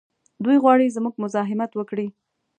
[0.43, 2.07] دوی غواړي زموږ مزاحمت وکړي.